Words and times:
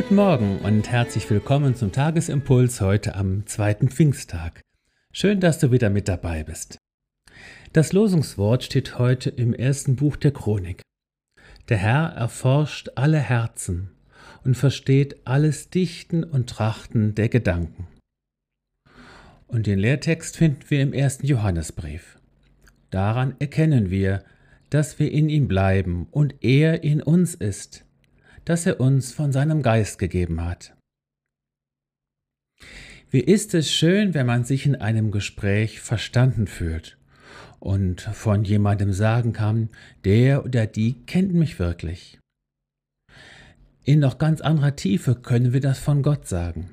Guten 0.00 0.14
Morgen 0.14 0.56
und 0.60 0.90
herzlich 0.90 1.28
willkommen 1.28 1.74
zum 1.74 1.92
Tagesimpuls 1.92 2.80
heute 2.80 3.16
am 3.16 3.46
zweiten 3.46 3.90
Pfingsttag. 3.90 4.62
Schön, 5.12 5.40
dass 5.40 5.58
du 5.58 5.72
wieder 5.72 5.90
mit 5.90 6.08
dabei 6.08 6.42
bist. 6.42 6.78
Das 7.74 7.92
Losungswort 7.92 8.64
steht 8.64 8.98
heute 8.98 9.28
im 9.28 9.52
ersten 9.52 9.96
Buch 9.96 10.16
der 10.16 10.30
Chronik. 10.30 10.80
Der 11.68 11.76
Herr 11.76 12.14
erforscht 12.14 12.88
alle 12.94 13.18
Herzen 13.18 13.90
und 14.42 14.56
versteht 14.56 15.20
alles 15.26 15.68
Dichten 15.68 16.24
und 16.24 16.48
Trachten 16.48 17.14
der 17.14 17.28
Gedanken. 17.28 17.86
Und 19.48 19.66
den 19.66 19.78
Lehrtext 19.78 20.38
finden 20.38 20.62
wir 20.70 20.80
im 20.80 20.94
ersten 20.94 21.26
Johannesbrief. 21.26 22.18
Daran 22.88 23.34
erkennen 23.38 23.90
wir, 23.90 24.24
dass 24.70 24.98
wir 24.98 25.12
in 25.12 25.28
ihm 25.28 25.46
bleiben 25.46 26.06
und 26.10 26.36
er 26.40 26.84
in 26.84 27.02
uns 27.02 27.34
ist, 27.34 27.84
dass 28.44 28.66
er 28.66 28.80
uns 28.80 29.12
von 29.12 29.32
seinem 29.32 29.62
Geist 29.62 29.98
gegeben 29.98 30.44
hat. 30.44 30.74
Wie 33.10 33.20
ist 33.20 33.54
es 33.54 33.72
schön, 33.72 34.14
wenn 34.14 34.26
man 34.26 34.44
sich 34.44 34.66
in 34.66 34.76
einem 34.76 35.10
Gespräch 35.10 35.80
verstanden 35.80 36.46
fühlt 36.46 36.96
und 37.60 38.00
von 38.00 38.44
jemandem 38.44 38.92
sagen 38.92 39.32
kann, 39.32 39.68
der 40.04 40.44
oder 40.44 40.66
die 40.66 40.94
kennt 41.06 41.34
mich 41.34 41.58
wirklich. 41.58 42.18
In 43.84 44.00
noch 44.00 44.18
ganz 44.18 44.40
anderer 44.40 44.76
Tiefe 44.76 45.14
können 45.14 45.52
wir 45.52 45.60
das 45.60 45.78
von 45.78 46.02
Gott 46.02 46.26
sagen. 46.26 46.70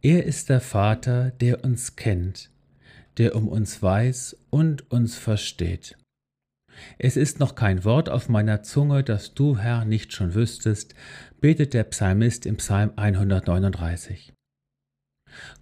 Er 0.00 0.24
ist 0.24 0.48
der 0.48 0.60
Vater, 0.60 1.30
der 1.30 1.64
uns 1.64 1.96
kennt, 1.96 2.50
der 3.18 3.36
um 3.36 3.48
uns 3.48 3.82
weiß 3.82 4.36
und 4.50 4.90
uns 4.90 5.16
versteht. 5.16 5.96
Es 6.98 7.16
ist 7.16 7.40
noch 7.40 7.54
kein 7.54 7.84
Wort 7.84 8.08
auf 8.08 8.28
meiner 8.28 8.62
Zunge, 8.62 9.02
das 9.02 9.34
du, 9.34 9.58
Herr, 9.58 9.84
nicht 9.84 10.12
schon 10.12 10.34
wüsstest, 10.34 10.94
betet 11.40 11.74
der 11.74 11.84
Psalmist 11.84 12.46
im 12.46 12.56
Psalm 12.56 12.92
139. 12.96 14.32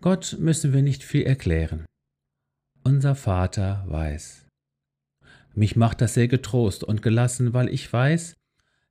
Gott 0.00 0.36
müssen 0.38 0.72
wir 0.72 0.82
nicht 0.82 1.04
viel 1.04 1.22
erklären. 1.22 1.86
Unser 2.82 3.14
Vater 3.14 3.84
weiß. 3.88 4.46
Mich 5.54 5.76
macht 5.76 6.00
das 6.00 6.14
sehr 6.14 6.28
getrost 6.28 6.84
und 6.84 7.02
gelassen, 7.02 7.52
weil 7.52 7.68
ich 7.68 7.92
weiß, 7.92 8.34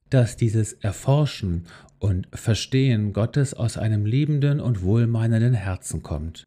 dass 0.10 0.38
dieses 0.38 0.74
Erforschen 0.74 1.68
und 2.00 2.28
Verstehen 2.34 3.14
Gottes 3.14 3.54
aus 3.54 3.78
einem 3.78 4.06
liebenden 4.06 4.60
und 4.60 4.82
wohlmeinenden 4.82 5.54
Herzen 5.54 6.02
kommt. 6.04 6.44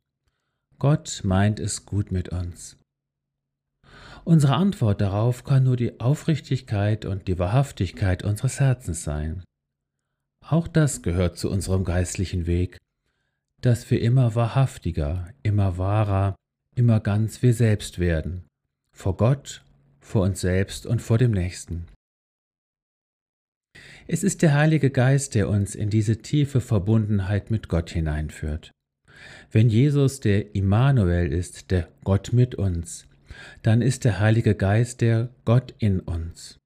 Gott 0.79 1.21
meint 1.25 1.61
es 1.61 1.87
gut 1.87 2.11
mit 2.11 2.31
uns. 2.31 2.77
Unsere 4.25 4.55
Antwort 4.55 5.01
darauf 5.01 5.43
kann 5.45 5.65
nur 5.65 5.77
die 5.77 5.99
Aufrichtigkeit 6.01 7.05
und 7.05 7.27
die 7.27 7.39
Wahrhaftigkeit 7.39 8.23
unseres 8.23 8.61
Herzens 8.61 9.03
sein. 9.03 9.43
Auch 10.47 10.69
das 10.69 11.03
gehört 11.03 11.39
zu 11.39 11.51
unserem 11.51 11.85
geistlichen 11.85 12.47
Weg, 12.47 12.79
dass 13.61 13.91
wir 13.91 14.01
immer 14.01 14.35
wahrhaftiger, 14.35 15.29
immer 15.43 15.79
wahrer, 15.79 16.37
immer 16.75 17.01
ganz 17.01 17.43
wir 17.43 17.55
selbst 17.55 17.99
werden, 17.99 18.45
vor 18.95 19.17
Gott, 19.17 19.65
vor 20.01 20.23
uns 20.23 20.41
selbst 20.41 20.87
und 20.87 21.03
vor 21.03 21.19
dem 21.19 21.33
Nächsten. 21.33 21.87
Es 24.07 24.23
ist 24.25 24.43
der 24.43 24.55
Heilige 24.55 24.91
Geist, 24.91 25.35
der 25.35 25.49
uns 25.49 25.75
in 25.75 25.91
diese 25.91 26.19
tiefe 26.19 26.61
Verbundenheit 26.61 27.51
mit 27.51 27.69
Gott 27.69 27.91
hineinführt. 27.91 28.73
Wenn 29.51 29.69
Jesus 29.69 30.21
der 30.21 30.55
Immanuel 30.55 31.33
ist, 31.33 31.71
der 31.71 31.89
Gott 32.03 32.33
mit 32.33 32.57
uns, 32.57 33.07
dann 33.63 33.83
ist 33.83 34.05
der 34.05 34.21
Heilige 34.21 34.55
Geist 34.55 35.01
der 35.01 35.31
Gott 35.45 35.75
in 35.79 36.01
uns. 36.01 36.59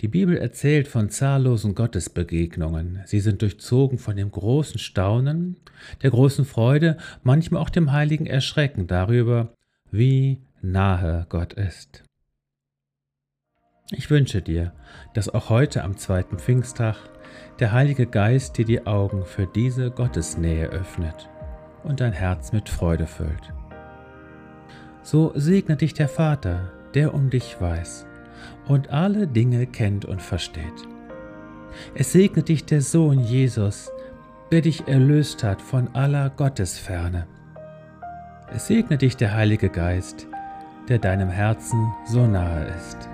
Die 0.00 0.08
Bibel 0.08 0.36
erzählt 0.36 0.88
von 0.88 1.10
zahllosen 1.10 1.74
Gottesbegegnungen. 1.74 3.02
Sie 3.04 3.20
sind 3.20 3.42
durchzogen 3.42 3.98
von 3.98 4.16
dem 4.16 4.30
großen 4.30 4.78
Staunen, 4.78 5.56
der 6.02 6.10
großen 6.10 6.44
Freude, 6.44 6.96
manchmal 7.22 7.62
auch 7.62 7.70
dem 7.70 7.92
heiligen 7.92 8.26
Erschrecken 8.26 8.86
darüber, 8.86 9.54
wie 9.90 10.42
nahe 10.62 11.26
Gott 11.28 11.52
ist. 11.52 12.04
Ich 13.90 14.10
wünsche 14.10 14.42
dir, 14.42 14.74
dass 15.14 15.28
auch 15.28 15.48
heute 15.48 15.82
am 15.82 15.96
zweiten 15.96 16.38
Pfingsttag 16.38 16.96
der 17.58 17.72
Heilige 17.72 18.06
Geist 18.06 18.58
dir 18.58 18.64
die 18.64 18.86
Augen 18.86 19.24
für 19.24 19.46
diese 19.46 19.90
Gottesnähe 19.90 20.68
öffnet 20.68 21.28
und 21.84 22.00
dein 22.00 22.12
Herz 22.12 22.52
mit 22.52 22.68
Freude 22.68 23.06
füllt. 23.06 23.52
So 25.10 25.32
segne 25.34 25.74
dich 25.74 25.94
der 25.94 26.06
Vater, 26.06 26.70
der 26.92 27.14
um 27.14 27.30
dich 27.30 27.58
weiß 27.58 28.04
und 28.66 28.90
alle 28.90 29.26
Dinge 29.26 29.66
kennt 29.66 30.04
und 30.04 30.20
versteht. 30.20 30.86
Es 31.94 32.12
segne 32.12 32.42
dich 32.42 32.66
der 32.66 32.82
Sohn 32.82 33.20
Jesus, 33.20 33.90
der 34.52 34.60
dich 34.60 34.86
erlöst 34.86 35.42
hat 35.42 35.62
von 35.62 35.88
aller 35.94 36.28
Gottesferne. 36.28 37.26
Es 38.54 38.66
segne 38.66 38.98
dich 38.98 39.16
der 39.16 39.32
Heilige 39.32 39.70
Geist, 39.70 40.26
der 40.90 40.98
deinem 40.98 41.30
Herzen 41.30 41.90
so 42.06 42.26
nahe 42.26 42.66
ist. 42.76 43.08